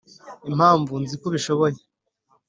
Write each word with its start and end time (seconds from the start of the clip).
'impamvu 0.47 0.93
nzi 1.01 1.15
ko 1.19 1.25
ubishoboye 1.29 1.77